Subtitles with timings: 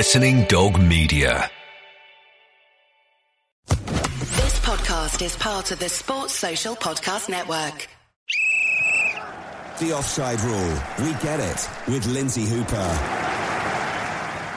[0.00, 1.50] Listening Dog Media.
[3.68, 7.86] This podcast is part of the Sports Social Podcast Network.
[9.78, 11.06] The offside rule.
[11.06, 13.19] We get it with Lynsey Hooper.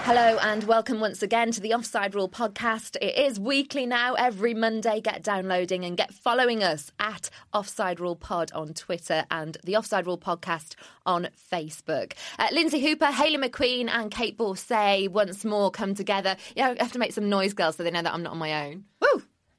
[0.05, 2.97] Hello and welcome once again to the Offside Rule podcast.
[3.01, 4.99] It is weekly now, every Monday.
[4.99, 10.05] Get downloading and get following us at Offside Rule Pod on Twitter and the Offside
[10.05, 10.75] Rule podcast
[11.05, 12.15] on Facebook.
[12.37, 16.35] Uh, Lynsey Hooper, Hayley McQueen, and Kait Borsay once more come together.
[16.53, 18.39] Yeah, I have to make some noise, girls, so they know that I'm not on
[18.39, 18.83] my own.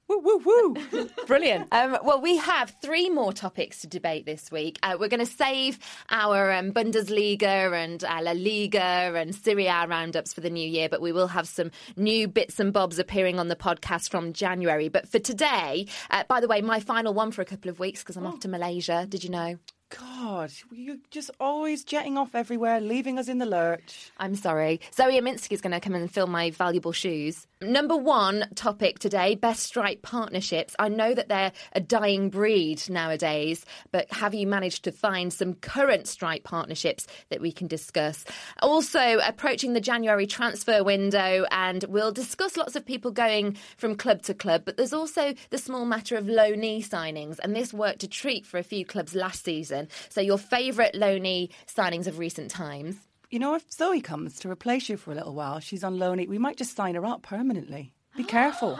[0.08, 0.18] Woo!
[0.18, 1.08] Woo, woo.
[1.26, 1.68] Brilliant.
[1.72, 4.78] Um, well, we have three more topics to debate this week.
[4.82, 5.78] Uh, we're going to save
[6.10, 10.88] our um, Bundesliga and uh, La Liga and Serie A roundups for the new year,
[10.90, 14.88] but we will have some new bits and bobs appearing on the podcast from January.
[14.88, 18.02] But for today, uh, by the way, my final one for a couple of weeks
[18.02, 19.06] because I'm off to Malaysia.
[19.08, 19.58] Did you know?
[19.90, 24.10] God, you're just always jetting off everywhere, leaving us in the lurch.
[24.18, 24.80] I'm sorry.
[24.92, 27.46] Zoe Aminsky is going to come and fill my valuable shoes.
[27.62, 30.74] Number one topic today best strike partnerships.
[30.78, 35.54] I know that they're a dying breed nowadays, but have you managed to find some
[35.54, 38.24] current strike partnerships that we can discuss?
[38.60, 44.22] Also, approaching the January transfer window, and we'll discuss lots of people going from club
[44.22, 48.08] to club, but there's also the small matter of loanee signings, and this worked a
[48.08, 49.73] treat for a few clubs last season.
[50.08, 52.96] So, your favourite loanee signings of recent times?
[53.30, 56.24] You know, if Zoe comes to replace you for a little while, she's on loan.
[56.28, 57.92] We might just sign her up permanently.
[58.16, 58.78] Be careful.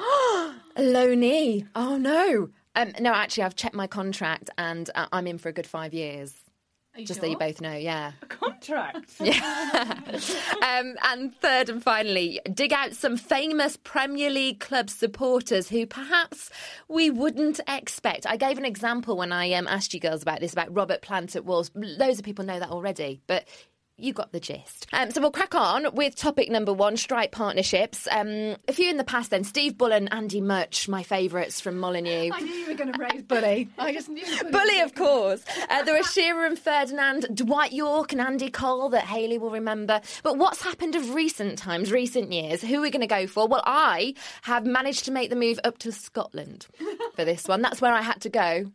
[0.77, 1.67] Knee.
[1.75, 2.51] Oh no.
[2.77, 5.95] Um, no, actually, I've checked my contract and uh, I'm in for a good five
[5.95, 6.35] years.
[7.03, 8.13] Just so you both know, yeah.
[8.23, 9.11] A contract.
[9.21, 10.01] Yeah.
[10.63, 16.51] um, and third and finally, dig out some famous Premier League club supporters who perhaps
[16.89, 18.27] we wouldn't expect.
[18.27, 21.37] I gave an example when I um, asked you girls about this, about Robert Plant
[21.37, 21.71] at Wolves.
[21.75, 23.47] Loads of people know that already, but
[23.97, 24.87] you got the gist.
[24.93, 28.09] Um, so we'll crack on with topic number one strike partnerships.
[28.11, 31.79] Um, a few in the past then Steve Bull and Andy Mutch, my favourites from
[31.79, 32.31] Molyneux.
[32.33, 33.69] I knew you were going to raise Bully.
[33.79, 34.25] I just knew.
[34.51, 35.45] Bully, of course.
[35.71, 40.01] Uh, there were Shearer and Ferdinand, Dwight Yorke and Andy Cole that Hayley will remember.
[40.23, 42.63] But what's happened of recent times, recent years?
[42.63, 43.47] Who are we going to go for?
[43.47, 46.67] Well, I have managed to make the move up to Scotland
[47.15, 47.63] for this one.
[47.63, 48.73] That's where I had to go.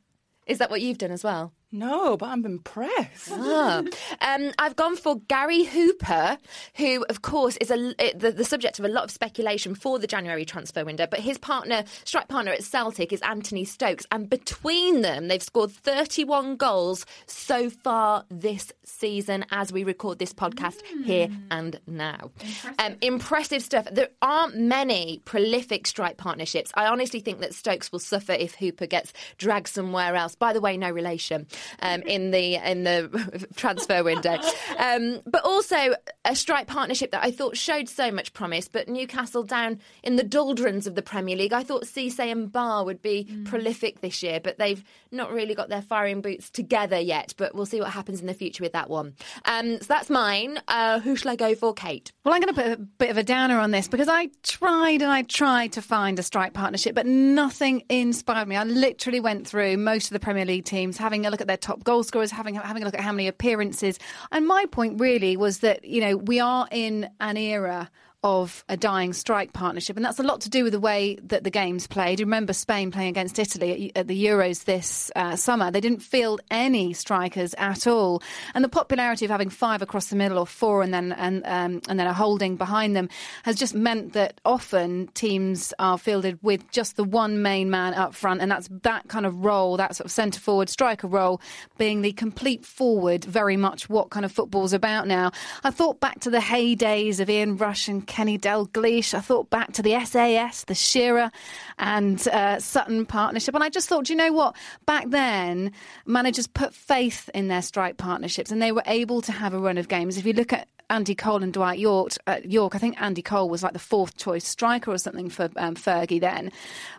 [0.47, 1.53] Is that what you've done as well?
[1.71, 3.29] No, but I'm impressed.
[3.31, 3.83] Ah.
[4.21, 6.37] Um, I've gone for Gary Hooper,
[6.75, 10.07] who, of course, is a, the, the, subject of a lot of speculation for the
[10.07, 11.05] January transfer window.
[11.05, 14.07] But his partner, strike partner at Celtic, is Anthony Stokes.
[14.11, 20.33] And between them, they've scored 31 goals so far this season as we record this
[20.33, 21.05] podcast mm.
[21.05, 22.31] here and now.
[22.39, 22.75] Impressive.
[22.79, 23.87] Um, impressive stuff.
[23.91, 26.71] There aren't many prolific strike partnerships.
[26.73, 30.33] I honestly think that Stokes will suffer if Hooper gets dragged somewhere else.
[30.33, 31.45] By the way, no relation
[31.81, 34.37] um, in the in the transfer window.
[34.77, 38.67] Um, but also a strike partnership that I thought showed so much promise.
[38.67, 42.83] But Newcastle down in the doldrums of the Premier League, I thought Cisse and Ba
[42.83, 43.45] would be mm.
[43.45, 47.33] prolific this year, but they've not really got their firing boots together yet.
[47.37, 49.15] But we'll see what happens in the future with that one.
[49.45, 50.59] Um, so that's mine.
[50.67, 52.11] Uh, who shall I go for, Kait?
[52.23, 55.01] Well, I'm going to put a bit of a downer on this because I tried
[55.01, 58.55] and I tried to find a strike partnership, but nothing inspired me.
[58.55, 61.57] I literally went through most of the Premier League teams, having a look at their
[61.57, 63.99] top goal scorers, having having a look at how many appearances.
[64.31, 67.91] And my point really was that you know we are in an era
[68.23, 69.95] of a dying strike partnership.
[69.95, 72.19] And that's a lot to do with the way that the game's played.
[72.19, 75.71] You remember Spain playing against Italy at, the Euros this uh, summer.
[75.71, 78.21] They didn't field any strikers at all.
[78.53, 81.81] And the popularity of having five across the middle or four and then and, um,
[81.87, 83.07] and then a holding behind them
[83.43, 88.13] has just meant that often teams are fielded with just the one main man up
[88.13, 88.41] front.
[88.41, 91.39] And that's that kind of role, that sort of centre forward striker role,
[91.77, 95.31] being the complete forward, very much what kind of football's about now.
[95.63, 99.13] I thought back to the heydays of Ian Rush and Kenny Dalglish.
[99.13, 101.31] I thought back to the SAS, the Shearer
[101.77, 103.55] and uh, Sutton partnership.
[103.55, 104.57] And I just thought, you know what?
[104.85, 105.71] Back then,
[106.05, 109.77] managers put faith in their strike partnerships and they were able to have a run
[109.77, 110.17] of games.
[110.17, 112.13] If you look at Andy Cole and Dwight Yorke.
[112.27, 112.75] uh, Yorke.
[112.75, 116.19] I think Andy Cole was like the fourth choice striker or something for um, Fergie
[116.19, 116.51] then.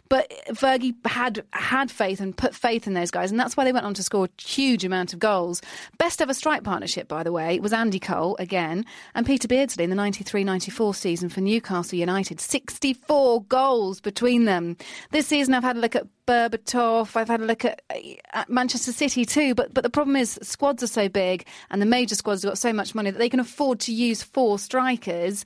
[0.08, 3.72] But Fergie had had faith and put faith in those guys, and that's why they
[3.72, 5.62] went on to score a huge amount of goals.
[5.98, 8.84] Best ever strike partnership, by the way, was Andy Cole again
[9.14, 12.40] and Peter Beardsley in the 93-94 season for Newcastle United.
[12.40, 14.76] 64 goals between them.
[15.12, 17.16] This season, I've had a look at Berbatov.
[17.16, 17.82] I've had a look at,
[18.32, 19.52] at, Manchester City too.
[19.52, 22.58] But but the problem is squads are so big, and the major squads have got
[22.58, 25.44] so much money that they can afford to use four strikers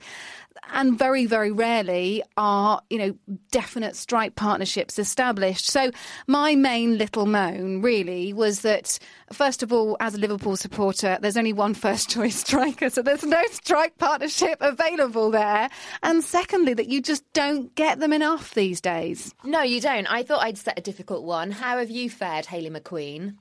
[0.71, 5.67] and very, very rarely are, you know, definite strike partnerships established.
[5.67, 5.91] So
[6.27, 8.99] my main little moan really was that,
[9.31, 13.23] first of all, as a Liverpool supporter, there's only one first choice striker, so there's
[13.23, 15.69] no strike partnership available there.
[16.03, 19.33] And secondly, that you just don't get them enough these days.
[19.43, 20.07] No, you don't.
[20.07, 21.51] I thought I'd set a difficult one.
[21.51, 23.35] How have you fared, Hayley McQueen?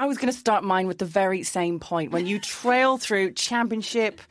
[0.00, 2.10] I was going to start mine with the very same point.
[2.10, 4.22] When you trail through Championship,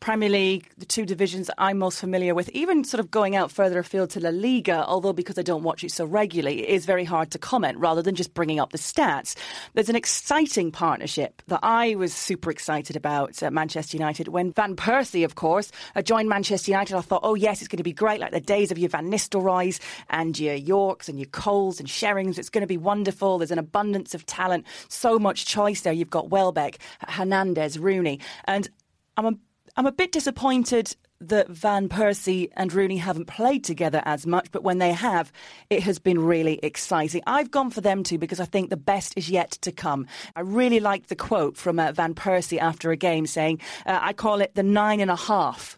[0.00, 3.78] Premier League, the two divisions I'm most familiar with, even sort of going out further
[3.80, 7.04] afield to La Liga, although because I don't watch it so regularly, it is very
[7.04, 9.34] hard to comment rather than just bringing up the stats.
[9.74, 14.76] There's an exciting partnership that I was super excited about at Manchester United when Van
[14.76, 15.72] Persie, of course,
[16.04, 16.96] joined Manchester United.
[16.96, 19.10] I thought, oh, yes, it's going to be great, like the days of your Van
[19.10, 19.80] Nistelrooys
[20.10, 22.38] and your Yorkes and your Coles and Sherrings.
[22.38, 23.38] It's going to be wonderful.
[23.38, 25.92] There's an abundance of talent, so much choice there.
[25.92, 28.20] You've got Welbeck, Hernandez, Rooney.
[28.44, 28.68] And
[29.16, 29.34] I'm a
[29.78, 34.64] I'm a bit disappointed that Van Persie and Rooney haven't played together as much, but
[34.64, 35.30] when they have,
[35.70, 37.22] it has been really exciting.
[37.28, 40.08] I've gone for them too because I think the best is yet to come.
[40.34, 44.14] I really liked the quote from uh, Van Persie after a game saying, uh, I
[44.14, 45.77] call it the nine and a half.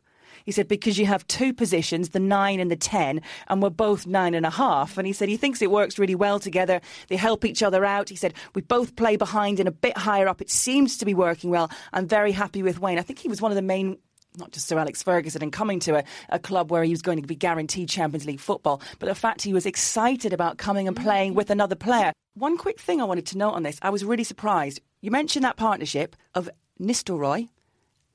[0.50, 4.04] He said, because you have two positions, the nine and the 10, and we're both
[4.04, 4.98] nine and a half.
[4.98, 6.80] And he said he thinks it works really well together.
[7.06, 8.08] They help each other out.
[8.08, 10.40] He said, we both play behind and a bit higher up.
[10.40, 11.70] It seems to be working well.
[11.92, 12.98] I'm very happy with Wayne.
[12.98, 13.98] I think he was one of the main
[14.38, 17.20] not just Sir Alex Ferguson and coming to a, a, club where he was going
[17.20, 20.96] to be guaranteed Champions League football, but the fact he was excited about coming and
[20.96, 22.12] playing with another player.
[22.34, 24.80] One quick thing I wanted to note on this, I was really surprised.
[25.00, 26.50] You mentioned that partnership of
[26.80, 27.48] Nistelrooy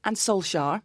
[0.03, 0.81] and Solskjaer.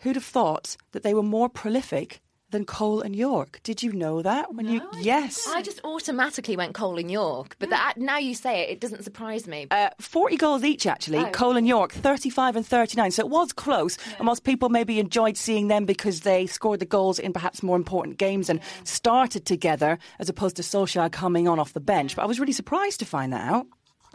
[0.00, 2.20] Who'd have thought that they were more prolific
[2.50, 3.60] than Cole and Yorke?
[3.64, 4.54] Did you know that?
[4.54, 8.60] When you yes, I just automatically went Cole and Yorke, but that, now you say
[8.62, 9.66] it, it doesn't surprise me.
[9.70, 11.18] Uh, Forty goals each, actually.
[11.18, 11.30] Oh.
[11.30, 13.10] Cole and York, thirty-five and thirty-nine.
[13.10, 16.86] So it was close, and whilst people maybe enjoyed seeing them because they scored the
[16.86, 21.58] goals in perhaps more important games and started together, as opposed to Solskjaer coming on
[21.58, 22.14] off the bench.
[22.14, 23.66] But I was really surprised to find that out.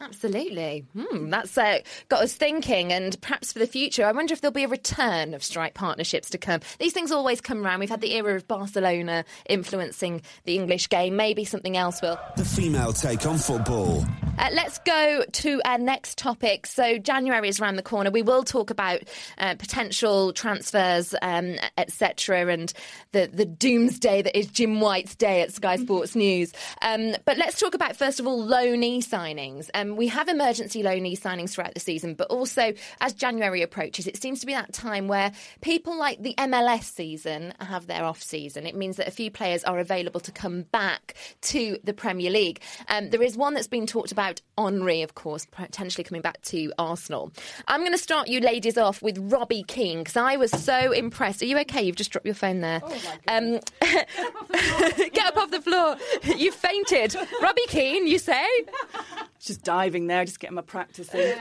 [0.01, 0.85] Absolutely.
[0.97, 4.51] Hmm, that's uh, got us thinking, and perhaps for the future, I wonder if there'll
[4.51, 6.61] be a return of strike partnerships to come.
[6.79, 7.79] These things always come around.
[7.79, 11.15] We've had the era of Barcelona influencing the English game.
[11.15, 12.19] Maybe something else will.
[12.35, 14.03] The female take on football.
[14.39, 16.65] Uh, let's go to our next topic.
[16.65, 18.09] So, January is around the corner.
[18.09, 19.01] We will talk about
[19.37, 22.73] uh, potential transfers, um, etc., and
[23.11, 26.53] the, the doomsday that is Jim White's day at Sky Sports News.
[26.81, 29.69] Um, but let's talk about, first of all, loanee signings.
[29.75, 34.21] Um, we have emergency loanee signings throughout the season, but also as January approaches, it
[34.21, 38.65] seems to be that time where people like the MLS season have their off season.
[38.65, 42.61] It means that a few players are available to come back to the Premier League.
[42.89, 46.71] Um, there is one that's been talked about, Henri, of course, potentially coming back to
[46.77, 47.31] Arsenal.
[47.67, 51.41] I'm going to start you ladies off with Robbie Keane because I was so impressed.
[51.41, 51.81] Are you okay?
[51.83, 52.81] You've just dropped your phone there.
[53.27, 55.97] um, get up off the floor.
[56.37, 57.15] you fainted.
[57.41, 58.45] Robbie Keane, you say?
[59.43, 61.35] Just diving there, just getting my practice in.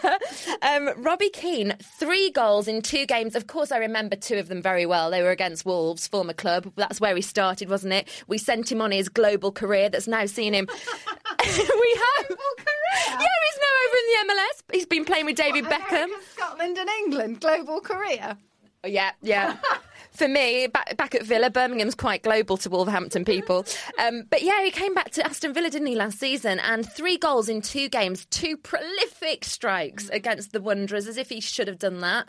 [0.62, 3.34] um, Robbie Keane, three goals in two games.
[3.34, 5.10] Of course, I remember two of them very well.
[5.10, 6.70] They were against Wolves, former club.
[6.76, 8.08] That's where he started, wasn't it?
[8.28, 10.68] We sent him on his global career that's now seen him.
[11.40, 12.28] we have.
[12.28, 13.06] Global career?
[13.08, 14.74] Yeah, he's now over in the MLS.
[14.74, 16.08] He's been playing with David Beckham.
[16.34, 18.36] Scotland and England, global career.
[18.86, 19.56] Yeah, yeah.
[20.12, 23.64] For me, back, back at Villa, Birmingham's quite global to Wolverhampton people.
[23.98, 26.60] Um, but yeah, he came back to Aston Villa, didn't he, last season?
[26.60, 31.40] And three goals in two games, two prolific strikes against the Wanderers, as if he
[31.40, 32.28] should have done that.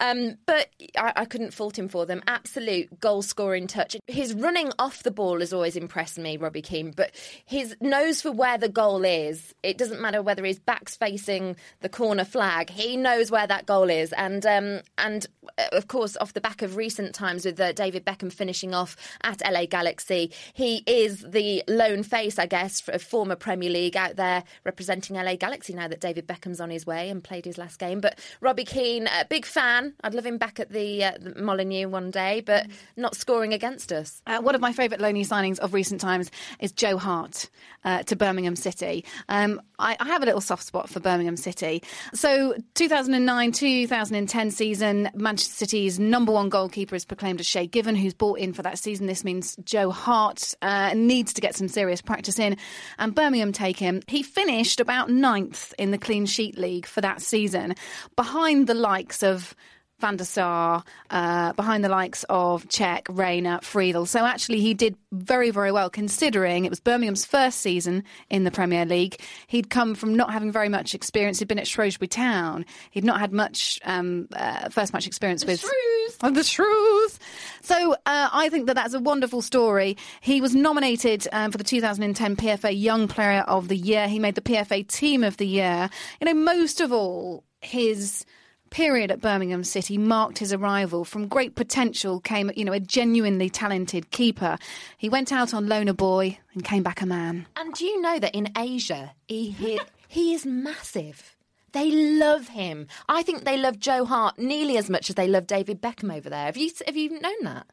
[0.00, 2.20] Um, but I, I couldn't fault him for them.
[2.26, 3.96] Absolute goal scoring touch.
[4.08, 7.12] His running off the ball has always impressed me, Robbie Keane, but
[7.44, 9.54] his nose for where the goal is.
[9.62, 13.88] It doesn't matter whether his back's facing the corner flag, he knows where that goal
[13.88, 14.12] is.
[14.14, 15.26] And, um, and
[15.58, 18.96] uh, of course, off the back of recent times with uh, David Beckham finishing off
[19.22, 20.32] at LA Galaxy.
[20.54, 25.36] He is the lone face, I guess, for former Premier League out there representing LA
[25.36, 28.00] Galaxy now that David Beckham's on his way and played his last game.
[28.00, 29.94] But Robbie Keane, a big fan.
[30.02, 33.92] I'd love him back at the, uh, the Molyneux one day, but not scoring against
[33.92, 34.22] us.
[34.26, 37.50] Uh, one of my favourite loanee signings of recent times is Joe Hart
[37.84, 39.04] uh, to Birmingham City.
[39.28, 41.82] Um, I, I, have a little soft spot for Birmingham City.
[42.12, 48.14] So, 2009 2010 season, Manchester City's number one goalkeeper is proclaimed as Shay Given, who's
[48.14, 49.06] bought in for that season.
[49.06, 52.56] This means Joe Hart uh, needs to get some serious practice in,
[53.00, 54.00] and Birmingham take him.
[54.06, 57.74] He finished about ninth in the clean sheet league for that season,
[58.14, 59.56] behind the likes of
[60.00, 64.06] Van der Sar, uh, behind the likes of Cech, Reina, Friedel.
[64.06, 68.50] So actually, he did very, very well considering it was Birmingham's first season in the
[68.50, 69.20] Premier League.
[69.46, 71.38] He'd come from not having very much experience.
[71.38, 72.64] He'd been at Shrewsbury Town.
[72.90, 75.60] He'd not had much um, uh, first match experience The with.
[75.60, 76.16] Shrews.
[76.34, 77.18] the Shrews.
[77.62, 79.96] So uh, I think that that's a wonderful story.
[80.20, 84.08] He was nominated um, for the 2010 PFA Young Player of the Year.
[84.08, 85.88] He made the PFA Team of the Year.
[86.20, 88.24] You know, most of all, his
[88.70, 91.04] period at Birmingham City marked his arrival.
[91.04, 94.58] From great potential came, you know, a genuinely talented keeper.
[94.96, 97.46] He went out on loan a boy and came back a man.
[97.56, 101.36] And do you know that in Asia, he he, he is massive.
[101.72, 102.88] They love him.
[103.08, 106.28] I think they love Joe Hart nearly as much as they love David Beckham over
[106.28, 106.46] there.
[106.46, 107.66] Have you have you known that?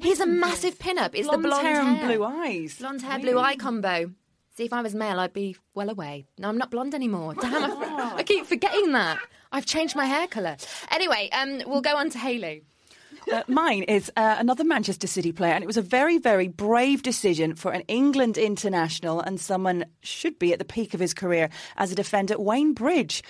[0.00, 1.14] He's a massive pin-up.
[1.14, 2.76] It's Blonde the blonde hair hair, and blue eyes.
[2.78, 4.12] blonde hair, blue eye combo.
[4.58, 6.26] See, if I was male, I'd be well away.
[6.36, 7.32] No, I'm not blonde anymore.
[7.40, 9.20] Damn, I, I keep forgetting that.
[9.52, 10.56] I've changed my hair colour.
[10.90, 12.64] Anyway, um, we'll go on to Hayley.
[13.32, 17.04] Uh, mine is uh, another Manchester City player, and it was a very, very brave
[17.04, 21.50] decision for an England international and someone should be at the peak of his career
[21.76, 23.22] as a defender, Wayne Bridge.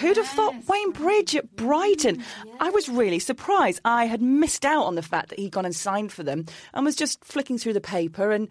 [0.00, 2.24] Who'd have thought Wayne Bridge at Brighton?
[2.58, 3.80] I was really surprised.
[3.84, 6.84] I had missed out on the fact that he'd gone and signed for them and
[6.84, 8.48] was just flicking through the paper and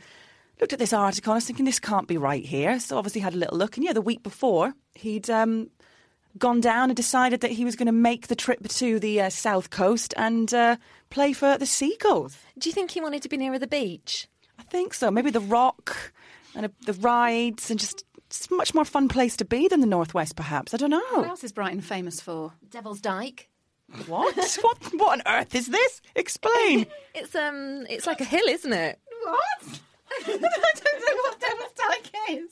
[0.62, 1.32] looked at this article.
[1.32, 2.80] and I was thinking, this can't be right here.
[2.80, 3.75] So obviously had a little look.
[3.75, 5.70] And yeah, the week before, he'd um,
[6.38, 9.30] gone down and decided that he was going to make the trip to the uh,
[9.30, 10.77] south coast and uh,
[11.10, 12.38] play for the Seagulls.
[12.58, 14.27] Do you think he wanted to be nearer the beach?
[14.60, 15.10] I think so.
[15.10, 16.13] Maybe the rock
[16.56, 19.82] and uh, the rides and just it's a much more fun place to be than
[19.82, 20.74] the northwest, perhaps.
[20.74, 21.01] I don't know.
[21.12, 22.53] What else is Brighton famous for?
[22.70, 23.50] Devil's Dyke.
[24.08, 24.36] What?
[24.62, 24.77] what?
[24.94, 26.01] What on earth is this?
[26.15, 26.86] Explain.
[27.13, 28.98] It's um, it's like a hill, isn't it?
[29.24, 29.82] What?
[30.20, 32.50] I don't know what Devil's Dyke is.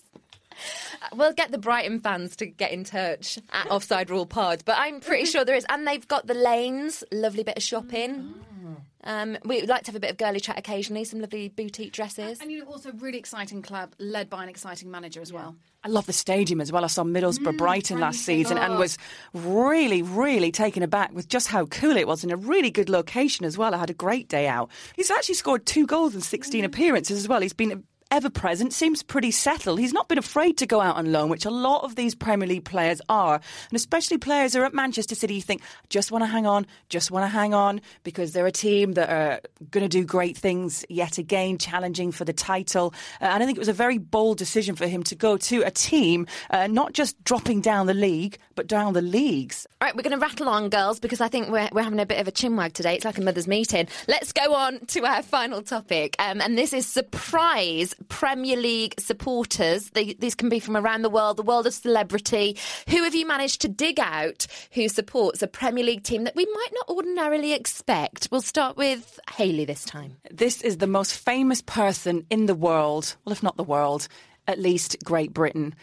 [1.13, 4.99] We'll get the Brighton fans to get in touch at Offside Rule Pod, but I'm
[4.99, 5.65] pretty sure there is.
[5.69, 8.33] And they've got the lanes, lovely bit of shopping.
[8.35, 8.58] Oh.
[9.03, 12.41] Um, we like to have a bit of girly chat occasionally, some lovely boutique dresses.
[12.41, 15.55] And you know, also really exciting club, led by an exciting manager as well.
[15.83, 16.83] I love the stadium as well.
[16.83, 18.97] I saw Middlesbrough Brighton last season and was
[19.33, 23.45] really, really taken aback with just how cool it was in a really good location
[23.45, 23.73] as well.
[23.73, 24.69] I had a great day out.
[24.97, 27.39] He's actually scored two goals in 16 appearances as well.
[27.39, 29.79] He's been ever present, seems pretty settled.
[29.79, 32.47] He's not been afraid to go out on loan, which a lot of these Premier
[32.47, 33.35] League players are.
[33.35, 36.65] And especially players who are at Manchester City, you think, just want to hang on,
[36.89, 40.37] just want to hang on, because they're a team that are going to do great
[40.37, 42.93] things yet again, challenging for the title.
[43.21, 45.61] Uh, and I think it was a very bold decision for him to go to
[45.61, 49.67] a team, uh, not just dropping down the league, but down the leagues.
[49.81, 52.05] All right, we're going to rattle on, girls, because I think we're, we're having a
[52.05, 52.95] bit of a chinwag today.
[52.95, 53.87] It's like a mother's meeting.
[54.07, 59.89] Let's go on to our final topic, um, and this is surprise Premier League supporters.
[59.91, 62.57] They, these can be from around the world, the world of celebrity.
[62.89, 66.45] Who have you managed to dig out who supports a Premier League team that we
[66.45, 68.29] might not ordinarily expect?
[68.31, 70.17] We'll start with Hayley this time.
[70.31, 74.07] This is the most famous person in the world, well, if not the world,
[74.47, 75.75] at least Great Britain.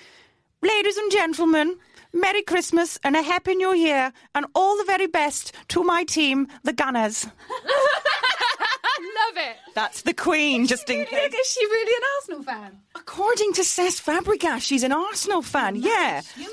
[0.63, 1.77] Ladies and gentlemen,
[2.13, 6.49] Merry Christmas and a Happy New Year, and all the very best to my team,
[6.65, 7.27] the Gunners.
[9.77, 11.35] That's the Queen, just in case.
[11.35, 12.81] Is she really an Arsenal fan?
[12.95, 15.77] According to Cesc Fabregas, she's an Arsenal fan.
[15.77, 16.23] Yeah.
[16.35, 16.49] You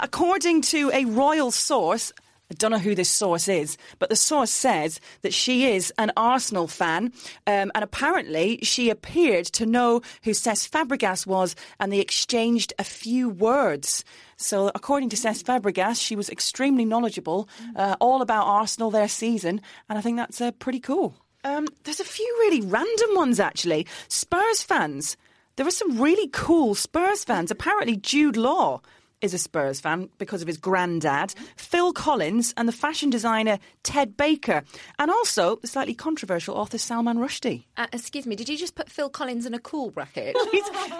[0.00, 2.12] According to a royal source,
[2.50, 6.10] I don't know who this source is, but the source says that she is an
[6.16, 7.12] Arsenal fan,
[7.46, 12.84] um, and apparently she appeared to know who Cesc Fabregas was, and they exchanged a
[12.84, 14.04] few words.
[14.38, 19.60] So, according to Cesc Fabregas, she was extremely knowledgeable, uh, all about Arsenal their season,
[19.88, 21.14] and I think that's uh, pretty cool.
[21.46, 23.86] Um, there's a few really random ones actually.
[24.08, 25.16] Spurs fans.
[25.54, 27.52] There are some really cool Spurs fans.
[27.52, 28.82] Apparently, Jude Law
[29.26, 34.16] is a Spurs fan because of his granddad, Phil Collins, and the fashion designer Ted
[34.16, 34.62] Baker,
[34.98, 37.64] and also the slightly controversial author Salman Rushdie.
[37.76, 40.34] Uh, excuse me, did you just put Phil Collins in a cool bracket?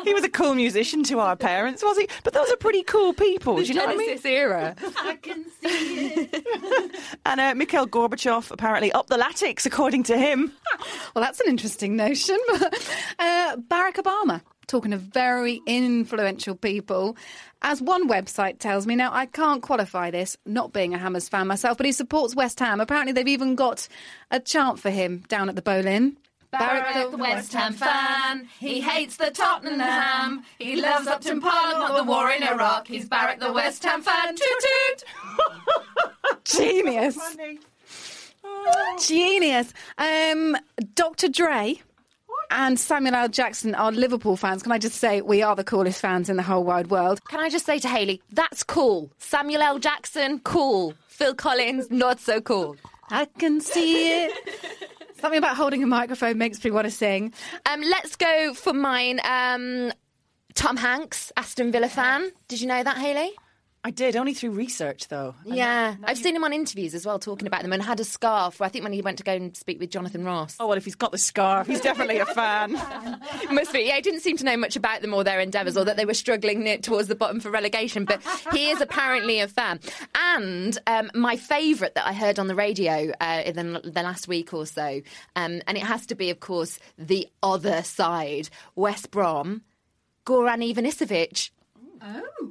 [0.05, 2.09] He was a cool musician to our parents, was he?
[2.23, 3.57] But those are pretty cool people.
[3.57, 4.09] Do you know what I mean?
[4.09, 4.77] Genesis era.
[4.99, 6.97] I can see it.
[7.27, 10.53] And uh, Mikhail Gorbachev apparently up the latics, according to him.
[11.15, 12.37] Well, that's an interesting notion.
[13.19, 17.17] uh, Barack Obama, talking to very influential people.
[17.63, 21.47] As one website tells me, now I can't qualify this, not being a Hammers fan
[21.47, 22.81] myself, but he supports West Ham.
[22.81, 23.89] Apparently, they've even got
[24.31, 26.17] a chant for him down at the Boleyn.
[26.51, 28.49] Barrett, the West Ham fan.
[28.59, 30.43] He hates the Tottenham.
[30.59, 32.87] He loves Upton Park, not the war in Iraq.
[32.89, 34.35] He's Barrett, the West Ham fan.
[34.35, 36.45] Toot toot.
[36.45, 37.19] Genius.
[39.01, 39.73] Genius.
[39.99, 40.57] Um,
[40.95, 41.29] Dr.
[41.29, 41.83] Dre
[42.51, 43.29] and Samuel L.
[43.29, 44.63] Jackson are Liverpool fans.
[44.63, 47.21] Can I just say we are the coolest fans in the whole wide world?
[47.29, 49.11] Can I just say to Hayley, that's cool.
[49.19, 49.79] Samuel L.
[49.79, 50.95] Jackson, cool.
[51.09, 52.77] Phil Collins, not so cool.
[53.11, 54.33] I can see it.
[55.21, 57.33] Something about holding a microphone makes me want to sing.
[57.65, 59.21] Um, let's go for mine.
[59.25, 59.93] Um,
[60.55, 62.31] Tom Hanks, Aston Villa fan.
[62.49, 63.33] Did you know that, Hayley?
[63.87, 65.37] I did only through research though.
[65.45, 68.05] And Yeah, I've seen him on interviews as well, talking about them, and had a
[68.05, 68.59] scarf.
[68.59, 70.57] Where I think when he went to go and speak with Jonathan Ross.
[70.59, 72.73] Oh well, if he's got the scarf, he's definitely a fan.
[73.53, 73.83] Must be.
[73.83, 76.05] Yeah, he didn't seem to know much about them or their endeavours, or that they
[76.05, 78.05] were struggling near, towards the bottom for relegation.
[78.05, 79.79] But he is apparently a fan.
[80.17, 84.27] And um, my favourite that I heard on the radio uh, in the, the last
[84.27, 85.01] week or so,
[85.37, 89.63] um, and it has to be, of course, the other side, West Brom,
[90.27, 91.51] Goran Ivanisevic.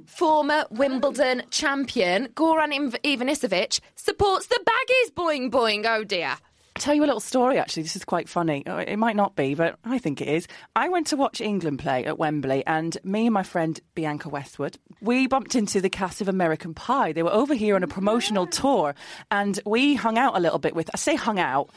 [0.05, 2.71] Former Wimbledon champion Goran
[3.03, 5.13] Ivanisevic supports the baggies.
[5.13, 5.85] Boing boing.
[5.87, 6.35] Oh dear.
[6.75, 9.55] tell you a little story actually this is quite funny Uh, it might not be
[9.55, 13.27] but i think it is i went to watch england play at wembley and me
[13.27, 17.31] and my friend bianca westwood we bumped into the cast of american pie they were
[17.31, 18.93] over here on a promotional tour
[19.31, 21.69] and we hung out a little bit with i say hung out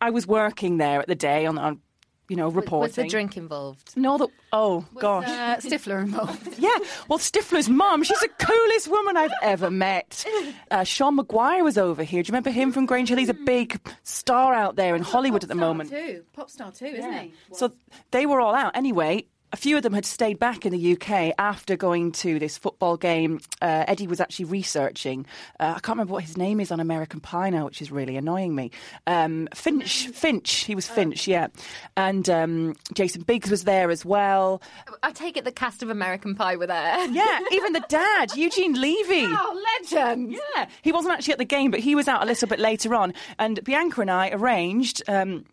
[0.00, 1.80] i was working there at the day on, on
[2.28, 3.92] you know reporting Was the drink involved?
[3.96, 6.54] no the oh gosh Uh, Stifler involved.
[6.58, 6.76] yeah,
[7.08, 10.24] well, Stifler's mum, she's the coolest woman I've ever met.
[10.70, 12.22] Uh, Sean Maguire was over here.
[12.22, 13.18] Do you remember him from Grange Hill?
[13.18, 15.90] He's a big star out there in Hollywood at the moment.
[15.90, 16.24] Too.
[16.32, 17.32] Pop star too, isn't he?
[17.52, 17.72] So
[18.10, 18.76] they were all out.
[18.76, 22.58] Anyway, a few of them had stayed back in the UK after going to this
[22.58, 23.38] football game.
[23.62, 25.24] Uh, Eddie was actually researching.
[25.60, 28.16] Uh, I can't remember what his name is on American Pie now, which is really
[28.16, 28.72] annoying me.
[29.06, 31.46] Um, Finch, Finch, he was Finch, yeah.
[31.96, 34.60] And um, Jason Biggs was there as well.
[35.04, 37.06] I take it the cast of American Pie were there.
[37.12, 39.22] Yeah, even the dad, Eugene Levy.
[39.24, 40.32] Oh, legend!
[40.32, 42.92] Yeah, he wasn't actually at the game, but he was out a little bit later
[42.96, 43.14] on.
[43.38, 45.00] And Bianca and I arranged.
[45.06, 45.44] Um,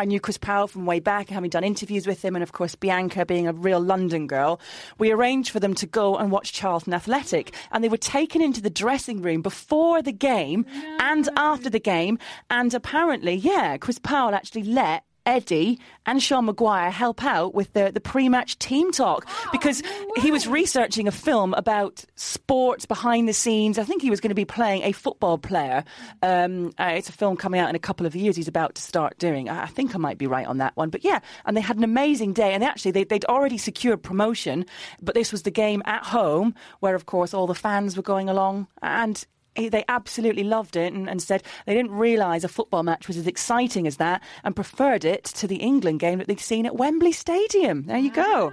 [0.00, 2.74] I knew Chris Powell from way back, having done interviews with him, and of course,
[2.74, 4.58] Bianca being a real London girl.
[4.96, 8.62] We arranged for them to go and watch Charlton Athletic, and they were taken into
[8.62, 10.64] the dressing room before the game
[11.00, 12.18] and after the game.
[12.48, 17.90] And apparently, yeah, Chris Powell actually let Eddie and Sean Maguire help out with the,
[17.92, 19.82] the pre match team talk because
[20.16, 23.78] he was researching a film about sports behind the scenes.
[23.78, 25.84] I think he was going to be playing a football player.
[26.22, 28.82] Um, uh, it's a film coming out in a couple of years he's about to
[28.82, 29.48] start doing.
[29.48, 30.90] I, I think I might be right on that one.
[30.90, 32.52] But yeah, and they had an amazing day.
[32.54, 34.66] And actually, they, they'd already secured promotion,
[35.02, 38.28] but this was the game at home where, of course, all the fans were going
[38.28, 38.66] along.
[38.82, 39.24] And
[39.56, 43.26] they absolutely loved it and, and said they didn't realise a football match was as
[43.26, 47.12] exciting as that and preferred it to the England game that they'd seen at Wembley
[47.12, 47.84] Stadium.
[47.84, 48.52] There you go.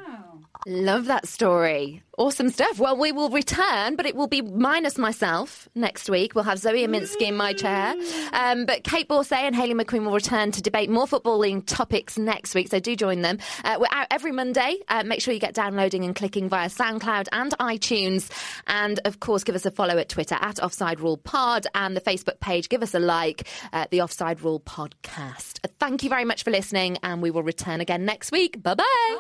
[0.69, 2.03] Love that story.
[2.17, 2.77] Awesome stuff.
[2.77, 6.36] Well, we will return, but it will be minus myself next week.
[6.36, 7.95] We'll have Zoe Aminsky in my chair.
[8.34, 12.53] Um, but Kait Borsay and Hayley McQueen will return to debate more footballing topics next
[12.53, 13.38] week, so do join them.
[13.63, 14.75] Uh, we're out every Monday.
[14.89, 18.30] Uh, make sure you get downloading and clicking via SoundCloud and iTunes.
[18.67, 22.01] And of course, give us a follow at Twitter at Offside Rule Pod and the
[22.01, 22.67] Facebook page.
[22.67, 25.60] Give us a like, uh, the Offside Rule Podcast.
[25.80, 28.62] Thank you very much for listening, and we will return again next week.
[28.62, 29.17] Bye bye.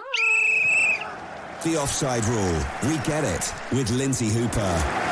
[1.63, 2.63] The offside rule.
[2.83, 5.06] We get it with Lynsey Hooper.